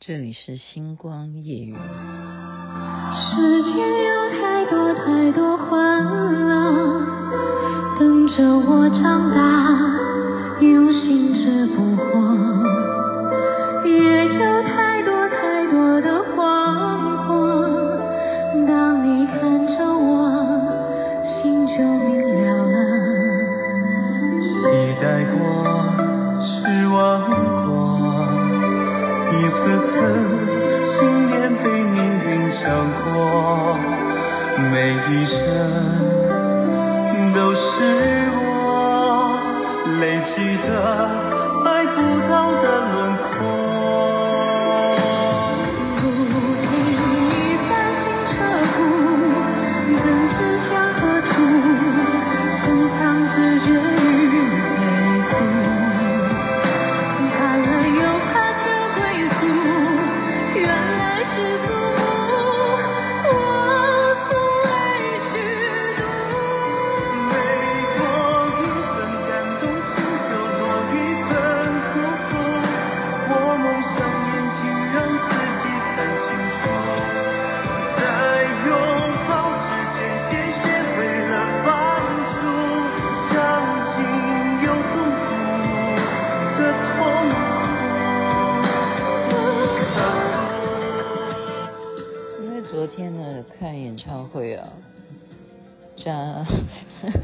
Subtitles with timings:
[0.00, 1.74] 这里是星光夜雨。
[1.74, 1.80] 世
[3.64, 7.02] 间有太多太多欢乐，
[7.98, 11.27] 等着我长大，用心
[29.38, 29.94] 一次次
[30.98, 30.98] 信
[31.30, 32.28] 念被命运
[32.60, 32.66] 掌
[33.14, 33.78] 握
[34.72, 35.38] 每一声
[37.32, 37.56] 都是
[38.34, 39.38] 我
[40.00, 40.02] 累
[40.34, 41.27] 积的。
[94.28, 94.72] 会啊，
[95.96, 96.46] 这样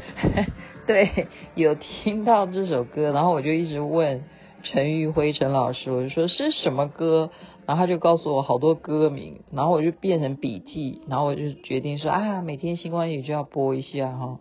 [0.85, 4.23] 对，有听到这首歌，然后我就一直问
[4.63, 7.29] 陈玉辉陈老师，我就说是什么歌，
[7.65, 14.39] 然后他就告诉我好多歌名，然后我就变成笔记，然后我就决定说啊，每天星光夜语就要播一下哈。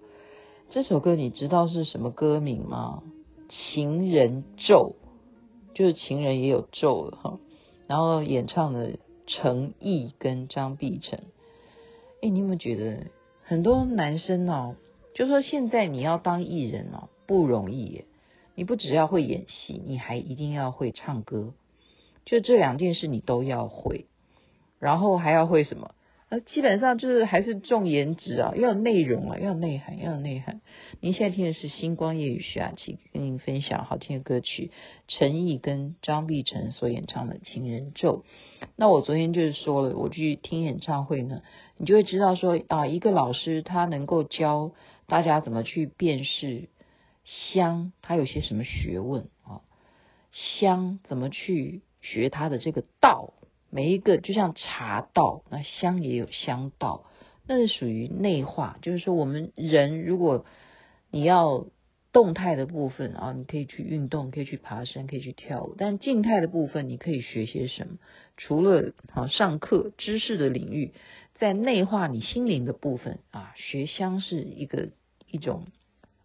[0.70, 3.02] 这首歌你知道是什么歌名吗？
[3.48, 4.96] 情人咒，
[5.74, 7.38] 就是情人也有咒了哈。
[7.86, 11.24] 然后演唱的陈毅跟张碧晨，
[12.24, 13.08] 哎，你有没有觉得
[13.42, 14.76] 很多男生哦？
[15.14, 18.06] 就说现在你要当艺人哦，不容易耶。
[18.54, 21.52] 你不只要会演戏，你还一定要会唱歌。
[22.24, 24.06] 就这两件事你都要会，
[24.78, 25.94] 然后还要会什么？
[26.40, 30.60] 基本上就是还是重颜值啊，要有内容啊，要有内涵，要有内涵。
[31.00, 34.70] 您现在听的是星光夜雨徐雅琪跟您分享好听的歌曲，
[35.08, 38.24] 陈毅跟张碧晨所演唱的《情人咒》。
[38.76, 41.42] 那我昨天就是说了，我去听演唱会呢，
[41.76, 44.72] 你就会知道说啊，一个老师他能够教。
[45.06, 46.70] 大家怎么去辨识
[47.52, 47.92] 香？
[48.00, 49.60] 它有些什么学问啊？
[50.32, 53.34] 香怎么去学它的这个道？
[53.74, 57.06] 每一个就像茶道，那香也有香道，
[57.44, 58.78] 那是属于内化。
[58.82, 60.46] 就是说，我们人如果
[61.10, 61.66] 你要
[62.12, 65.74] 动态的部分啊，你可以去运动，可以去爬山，可以去跳舞。
[65.76, 67.98] 但静态的部分，你可以学些什么？
[68.36, 70.92] 除了啊上课知识的领域。
[71.34, 74.90] 在内化你心灵的部分啊，学香是一个
[75.28, 75.64] 一种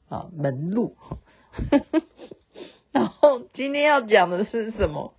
[0.07, 0.95] 啊门路。
[2.93, 5.15] 然后今天要讲的是什么？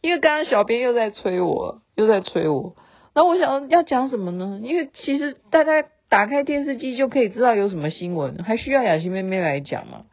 [0.00, 2.76] 因为刚刚小编又在催我，又在催我。
[3.14, 4.60] 那我想要讲什么呢？
[4.62, 10.06] 因为其实大家打开电视机就可以知道有什么新闻，还需要雅琪妹妹来讲吗？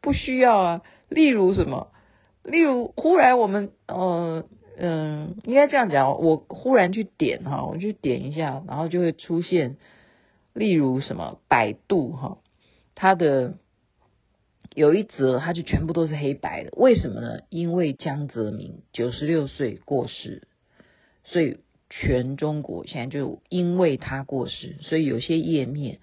[0.00, 0.82] 不需要啊。
[1.08, 1.88] 例如什么？
[2.42, 4.44] 例如忽然我们呃。
[4.78, 6.20] 嗯，应该这样讲。
[6.20, 9.78] 我忽然去点哈，我去点一下，然后就会出现，
[10.52, 12.36] 例如什么百度哈，
[12.94, 13.54] 它的
[14.76, 16.70] 有一则，它就全部都是黑白的。
[16.76, 17.40] 为什么呢？
[17.48, 20.46] 因为江泽民九十六岁过世，
[21.24, 21.58] 所以
[21.90, 25.98] 全中国现在就因为他过世，所以有些页面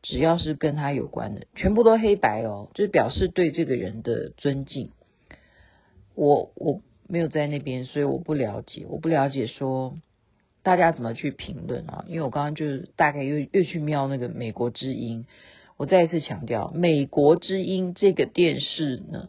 [0.00, 4.90] 只要是跟他有关的，全部都黑白哦，就表示对这个人的尊敬。
[6.14, 6.80] 我我。
[7.06, 9.98] 没有在那边，所以我不了解，我不了解说
[10.62, 12.06] 大家怎么去评论啊？
[12.08, 15.26] 因为我刚刚就是大概又又去瞄那个美国之音，
[15.76, 19.28] 我再一次强调，美国之音这个电视呢，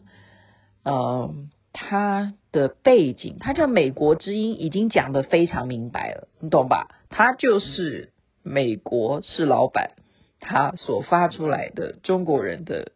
[0.84, 1.34] 呃，
[1.72, 6.88] 它的背景，它叫美国之音，已经讲得非常明白了，你懂吧？
[7.10, 8.12] 它就是
[8.42, 9.92] 美国是老板，
[10.38, 12.92] 他所发出来的中国人的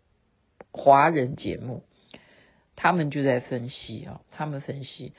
[0.71, 1.83] 华人节目。
[2.77, 5.13] 他们就在分析啊，他们分析。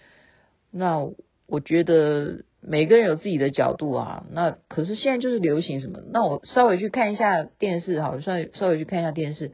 [0.72, 1.12] 那
[1.52, 4.26] 我觉得每个人有自己的角度啊。
[4.32, 6.00] 那可是现在就是流行什么？
[6.12, 9.52] 那我稍微去看一下电视哈，稍微稍微去看一下电视。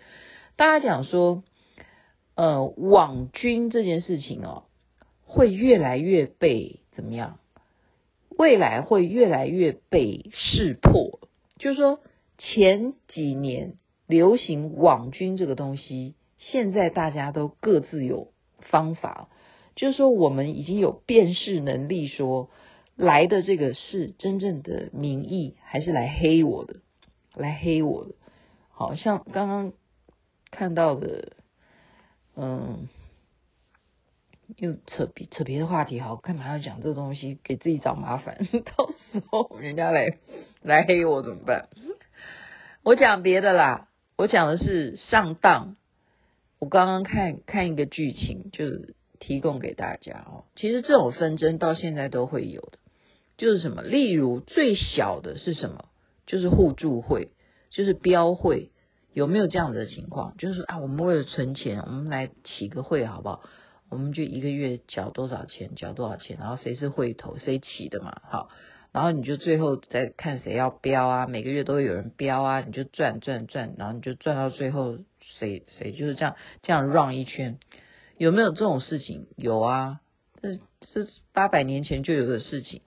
[0.55, 1.43] 大家讲说，
[2.35, 4.63] 呃，网军这件事情哦，
[5.25, 7.39] 会越来越被怎么样？
[8.29, 11.19] 未来会越来越被识破。
[11.57, 11.99] 就是说，
[12.37, 13.73] 前几年
[14.05, 16.13] 流行网军这个东西。
[16.39, 18.27] 现在大家都各自有
[18.59, 19.27] 方法，
[19.77, 22.49] 就是说我们已经有辨识能力说，说
[22.97, 26.81] 来的这个是真正的民意，还是来黑我的，
[27.33, 28.15] 来黑我的。
[28.71, 29.71] 好像刚刚
[30.51, 31.31] 看到的，
[32.35, 32.89] 嗯。
[34.55, 38.37] 又扯别扯别的话题，好，干嘛要讲这东西，给自己找麻烦？
[38.77, 40.19] 到时候人家来
[40.61, 41.67] 来黑我怎么办？
[42.81, 45.75] 我讲别的啦，我讲的是上当。
[46.59, 48.95] 我刚刚看看一个剧情，就是
[49.27, 50.45] 提供给大家哦。
[50.55, 52.77] 其实这种纷争到现在都会有的，
[53.37, 53.81] 就是什么？
[53.81, 55.89] 例如最小的是什么？
[56.25, 57.31] 就是互助会，
[57.69, 58.71] 就是标会，
[59.13, 60.37] 有没有这样子的情况？
[60.37, 63.41] 就是啊，我们为了存钱，我们来起个会好不好？
[63.89, 68.49] 我们就一个月缴多少钱，缴多少钱，然后谁是会头，谁起的嘛，好，
[68.93, 74.97] 然后你就最后再看谁要标啊，每个月都会有人标啊，你就赚赚赚，然后你就赚到最后
[75.39, 77.59] 谁谁就是这样这样绕一圈，
[78.17, 79.27] 有没有这种事情？
[79.35, 80.01] 有啊，
[80.41, 80.53] 这
[81.03, 82.81] 是八百年前就有的事情，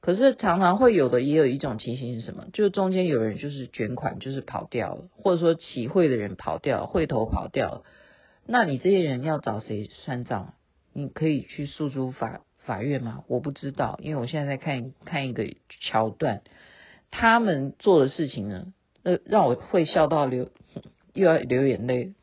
[0.00, 2.46] 可是常常会有的，也有一种情形是什么？
[2.52, 7.82] 就是中间有人就是卷款，就是跑掉了，或者说起会的人跑掉了，会头跑掉了。
[8.46, 10.54] 那你这些人要找谁算账？
[10.92, 13.24] 你可以去诉诸法法院吗？
[13.28, 15.54] 我不知道，因为我现在在看看一个
[15.88, 16.42] 桥段，
[17.10, 18.72] 他们做的事情呢，
[19.04, 20.50] 呃，让我会笑到流
[21.14, 22.14] 又要流眼泪，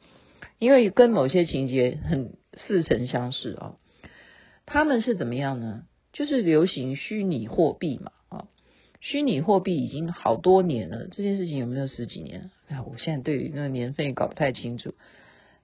[0.60, 3.76] 因为跟某些情节很似曾相识啊。
[4.66, 5.84] 他们是怎么样呢？
[6.14, 8.48] 就是流行虚拟货币嘛，啊，
[9.00, 12.52] 虚拟货币已经好多年了，这件事情有没有十几年？
[12.68, 14.94] 哎，我现在对于那个年份也搞不太清楚。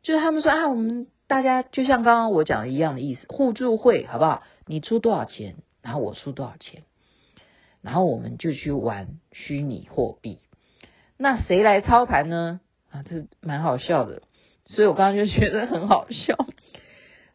[0.03, 4.43] 就是他们说啊，我们大家就像刚刚我讲的一样的意思，互助会好不好？
[4.67, 6.83] 你出多少钱，然后我出多少钱，
[7.81, 10.39] 然后我们就去玩虚拟货币。
[11.17, 12.61] 那谁来操盘呢？
[12.89, 14.21] 啊，这蛮好笑的，
[14.65, 16.35] 所以我刚刚就觉得很好笑。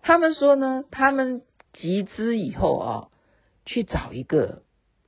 [0.02, 1.42] 他们说呢，他们
[1.72, 3.08] 集资以后啊，
[3.66, 4.62] 去找一个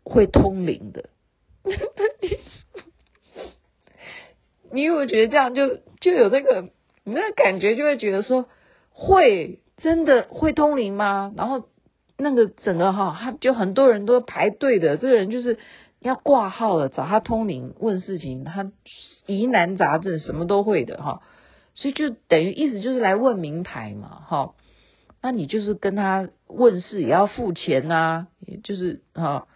[0.04, 1.10] 会通灵的。
[4.72, 6.70] 你有没有觉得这样就就有那个？
[7.02, 8.46] 你那感觉就会觉得说，
[8.90, 11.32] 会真的会通灵吗？
[11.34, 11.68] 然后
[12.18, 15.58] 那个整个哈，他就很多人都排队的，这个人就是
[15.98, 18.70] 要挂号了，找他通灵问事情，他
[19.26, 21.22] 疑难杂症什么都会的哈，
[21.74, 24.54] 所以就等于意思就是来问名牌嘛哈，
[25.22, 28.26] 那你就是跟他问事也要付钱呐，
[28.64, 29.46] 就是哈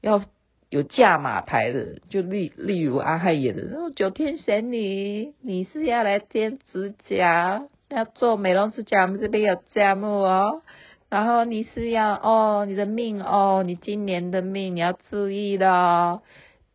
[0.00, 0.22] 要。
[0.70, 10.60] 有价码牌的，就例例如阿亥演的，哦，九天玄女，你是要来剪指甲，要做美容指甲，我们这边有价目哦。
[11.08, 16.22] 然后你是要哦，你的命哦，你今年的命你要注意了哦，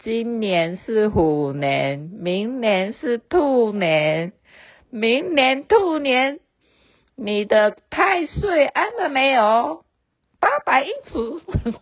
[0.03, 4.33] 今年是虎年，明年是兔年，
[4.93, 6.39] 明年兔年，
[7.15, 9.83] 你的太岁安了没有？
[10.39, 11.17] 八百英尺，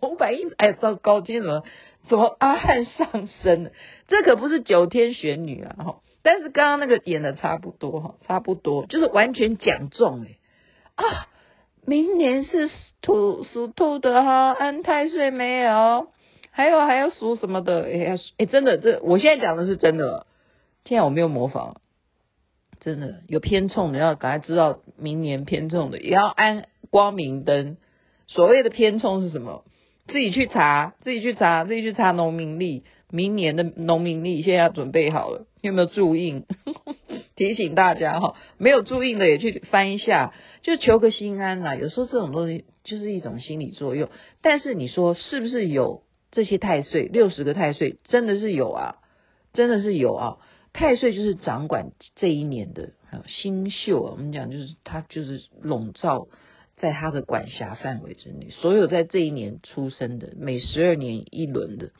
[0.00, 1.62] 五百英尺，哎，糟糕，今天怎么？
[2.08, 3.72] 怎么阿汉上身了？
[4.08, 5.76] 这可不是九天玄女啊！
[5.76, 10.38] 哈，但是刚刚那个演的差不多哈，差不多就是完全讲中哎
[10.94, 11.28] 啊！
[11.84, 12.70] 明年是
[13.02, 16.06] 兔属兔的哈，安太岁没有？
[16.50, 17.82] 还有还要属什么的？
[17.82, 20.26] 哎哎，真的这我现在讲的是真的，
[20.86, 21.76] 现在我没有模仿，
[22.82, 27.76] 真的有偏冲的要赶快知道，明年偏冲的也要安光明灯。
[28.26, 29.64] 所谓的偏冲是什么？
[30.08, 36.44] 自己去查，自己去查，自己去查农民历，明年的农民历现在要准备好了，有没有注印？
[37.36, 41.76] 提醒大家哈，没有注印的也去翻一下，就求个心安啦。
[41.76, 44.08] 有时候这种东西就是一种心理作用。
[44.42, 47.04] 但是你说是不是有这些太岁？
[47.04, 48.96] 六十个太岁真的是有啊，
[49.52, 50.36] 真的是有啊。
[50.72, 52.92] 太岁就是掌管这一年的
[53.26, 56.28] 星宿啊，我们讲就是它就是笼罩。
[56.74, 61.92] 在他的管辖范围之内，所有在这一年出生的，每十二年一轮的，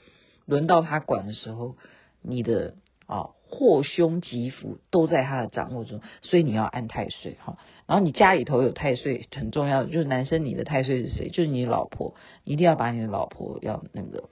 [0.44, 1.76] 轮到他管的时候，
[2.20, 2.74] 你的
[3.06, 7.58] 啊祸凶吉福都在他的掌握中，所以你要安太岁哈。
[7.86, 11.28] 然后你家里头有太岁，很重要就是男生，你的太岁是谁？
[11.28, 14.30] 就是你老婆，一定要把你的老婆要那个，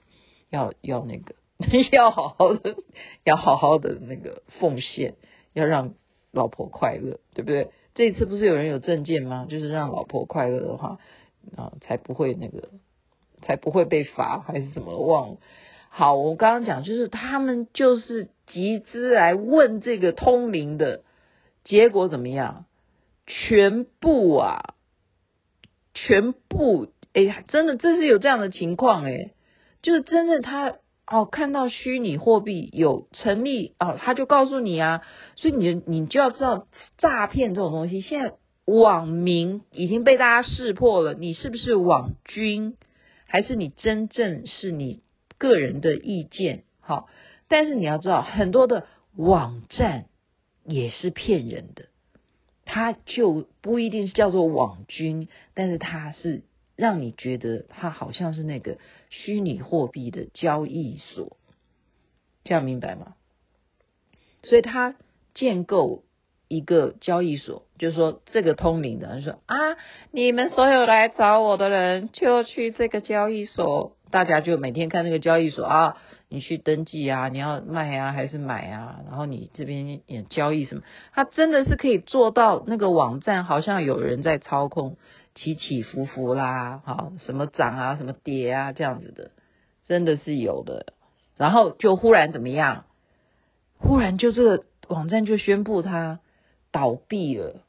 [0.49, 1.35] 要要那个，
[1.91, 2.75] 要好好的，
[3.23, 5.15] 要好好的那个奉献，
[5.53, 5.93] 要让
[6.31, 7.69] 老婆快乐，对不对？
[7.93, 9.47] 这一次不是有人有证件吗？
[9.49, 10.99] 就是让老婆快乐的话，
[11.57, 12.69] 啊，才不会那个，
[13.41, 15.37] 才不会被罚还是怎么忘了？
[15.89, 21.03] 好，我刚刚讲就是他们就是集资来问这个通灵的，
[21.63, 22.65] 结果怎么样？
[23.27, 24.75] 全部啊，
[25.93, 29.31] 全部哎呀，真的这是有这样的情况哎，
[29.81, 30.75] 就是真的他。
[31.11, 35.01] 哦，看到虚拟货币有成立哦，他就告诉你啊，
[35.35, 37.99] 所以你你就要知道诈骗这种东西。
[37.99, 42.77] 现在网民已经被大家识破了，你是不是网军，
[43.25, 45.01] 还是你真正是你
[45.37, 46.63] 个人的意见？
[46.79, 47.09] 好，
[47.49, 48.87] 但是你要知道，很多的
[49.17, 50.05] 网站
[50.63, 51.87] 也是骗人的，
[52.63, 56.43] 它就不一定是叫做网军，但是它是
[56.81, 58.77] 让你觉得它好像是那个
[59.09, 61.37] 虚拟货币的交易所，
[62.43, 63.13] 这样明白吗？
[64.43, 64.95] 所以它
[65.35, 66.03] 建构。
[66.53, 69.55] 一个交易所，就是说这个通灵的人说啊，
[70.11, 75.95] 你们所有来找我的人就去这个交易所，大家就每天看那个交易所啊，
[76.27, 80.81] 你去登记啊，你要卖啊还是买啊，然后你这边也交易什么，
[81.13, 84.97] 他真的是可以做到那个网站好像有人在操控，
[85.35, 89.31] 起起伏伏啦，好什么涨啊什么跌啊这样子的，
[89.85, 90.93] 真的是有的，
[91.37, 92.85] 然后就忽然怎么样，
[93.77, 96.19] 忽然就这个网站就宣布他。
[96.73, 97.65] 倒闭了，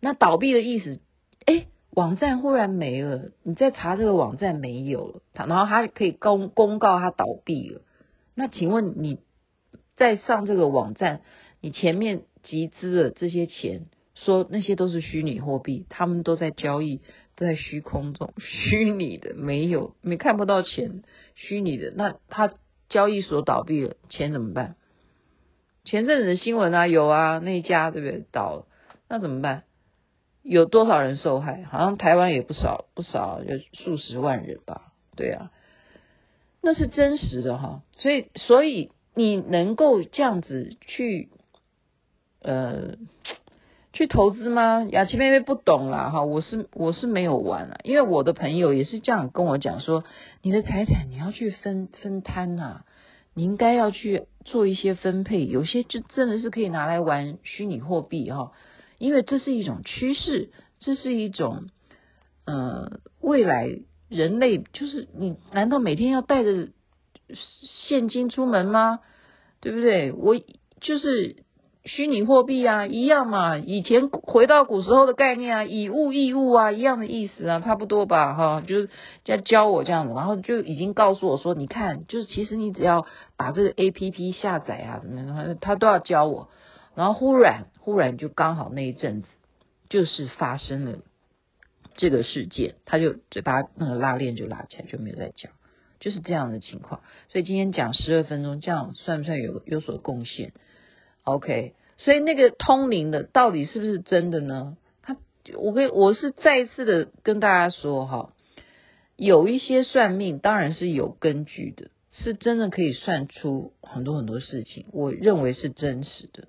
[0.00, 1.02] 那倒闭的意思，
[1.44, 7.82] 哎，网站忽然没了，你再查这个网站没有了，然后他可以公公告他倒闭了。
[8.34, 9.18] 那请问你
[9.96, 11.20] 在上这个网站，
[11.60, 13.84] 你前面集资的这些钱，
[14.14, 17.00] 说那些都是虚拟货币，他们都在交易，
[17.36, 21.02] 都在虚空中，虚拟的没有，没看不到钱，
[21.34, 22.54] 虚拟的，那他
[22.88, 24.76] 交易所倒闭了，钱怎么办？
[25.84, 28.66] 前阵子的新闻啊，有啊，那家对不对倒了？
[29.08, 29.64] 那怎么办？
[30.42, 31.64] 有多少人受害？
[31.64, 34.92] 好像台湾也不少，不少，有数十万人吧？
[35.16, 35.50] 对啊，
[36.60, 37.82] 那是真实的哈。
[37.96, 41.30] 所以，所以你能够这样子去
[42.40, 42.96] 呃
[43.94, 44.84] 去投资吗？
[44.90, 50.02] 雅琪妹妹不懂啦哈，我是我是没有玩啊，因为我的朋友也是这样跟我讲说，
[50.42, 52.84] 你的财产你要去分分摊呐、
[53.34, 58.50] 你应该要去做一些分配，有些就真的是可以拿来玩虚拟货币哈，
[58.98, 61.68] 因为这是一种趋势，这是一种
[62.46, 66.68] 呃未来人类就是你难道每天要带着
[67.86, 68.98] 现金出门吗？
[69.60, 70.10] 对不对？
[70.10, 70.36] 我
[70.80, 71.43] 就是。
[71.86, 78.88] 虚拟货币啊，一样嘛，以前回到古时候的概念啊，以物易物啊，一样的意思啊，差不多吧，哈，就是
[79.26, 83.04] 在教我这样子，然后就已经告诉我说，你看，就是其实你只要
[83.36, 85.02] 把这个 APP 下载啊，
[85.60, 86.48] 他都要教我，
[86.94, 89.28] 然后忽然忽然就刚好那一阵子，
[89.90, 91.00] 就是发生了
[91.96, 95.52] 这个事件，他就嘴巴那个拉链就拉起来，就没有再讲，
[96.00, 97.02] 就是这样的情况。
[97.28, 100.54] 所以今天讲十二分钟，这样算不算有有所贡献
[101.24, 104.76] ？OK，所以那个通灵的到底是不是真的呢？
[105.02, 105.16] 他，
[105.56, 108.34] 我跟我是再一次的跟大家说哈，
[109.16, 116.48] 有一些算命当然是有根据的，是真的可以算出很多很多事情，我认为是真实的。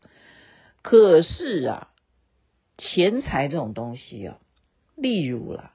[0.82, 1.88] 可是啊，
[2.78, 4.40] 钱财这种东西啊，
[4.96, 5.74] 例如啦，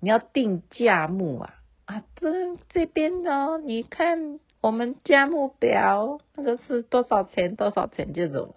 [0.00, 1.54] 你要定价目啊，
[1.86, 4.38] 啊，这这边呢，你看。
[4.60, 7.54] 我们价目标那个是多少钱？
[7.54, 8.56] 多少钱这种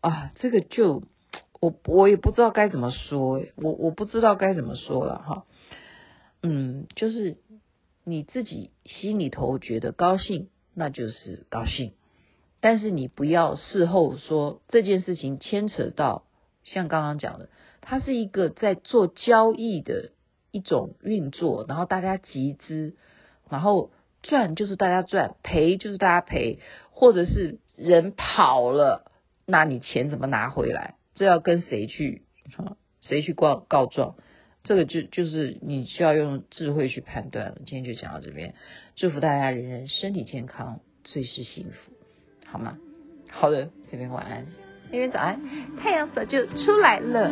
[0.00, 0.32] 啊？
[0.34, 1.02] 这个就
[1.60, 5.46] 我我也不知道该怎么说，我我不知道该怎么说了哈。
[6.42, 7.38] 嗯，就是
[8.04, 11.94] 你自己心里头觉得高兴，那就是高兴。
[12.60, 16.24] 但是你不要事后说这件事情牵扯到
[16.64, 17.48] 像刚刚讲的，
[17.80, 20.10] 它是一个在做交易的
[20.50, 22.94] 一种运作，然后大家集资，
[23.48, 23.90] 然后。
[24.28, 29.10] 赚就是大家赚，赔就是大家赔，或者是人跑了，
[29.46, 30.94] 那你钱怎么拿回来？
[31.14, 32.22] 这要跟谁去？
[33.00, 34.14] 谁去告告状？
[34.64, 37.56] 这个就就是你需要用智慧去判断了。
[37.64, 38.54] 今天就讲到这边，
[38.96, 41.92] 祝福大家人人身体健康，最是幸福，
[42.44, 42.76] 好吗？
[43.30, 44.46] 好的，这边晚安，
[44.90, 45.40] 那边早安，
[45.78, 47.30] 太阳早就出来了。